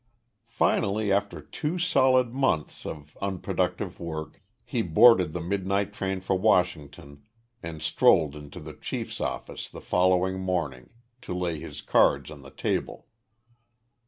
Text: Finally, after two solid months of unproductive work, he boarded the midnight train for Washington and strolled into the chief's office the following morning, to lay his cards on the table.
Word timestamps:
Finally, 0.47 1.11
after 1.11 1.39
two 1.43 1.77
solid 1.77 2.33
months 2.33 2.87
of 2.87 3.15
unproductive 3.21 3.99
work, 3.99 4.41
he 4.65 4.81
boarded 4.81 5.31
the 5.31 5.39
midnight 5.39 5.93
train 5.93 6.19
for 6.19 6.35
Washington 6.35 7.21
and 7.61 7.83
strolled 7.83 8.35
into 8.35 8.59
the 8.59 8.73
chief's 8.73 9.21
office 9.21 9.69
the 9.69 9.79
following 9.79 10.39
morning, 10.39 10.89
to 11.21 11.35
lay 11.35 11.59
his 11.59 11.83
cards 11.83 12.31
on 12.31 12.41
the 12.41 12.49
table. 12.49 13.05